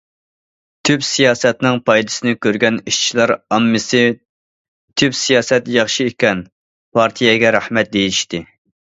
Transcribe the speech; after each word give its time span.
تۈپ 0.87 1.03
سىياسەتنىڭ 1.07 1.75
پايدىسىنى 1.89 2.31
كۆرگەن 2.45 2.79
ئىشچىلار 2.91 3.33
ئاممىسى:« 3.57 4.01
تۈپ 5.03 5.19
سىياسەت 5.21 5.71
ياخشى 5.75 6.09
ئىكەن، 6.13 6.43
پارتىيەگە 6.99 7.53
رەھمەت!» 7.59 7.93
دېيىشتى. 7.99 8.43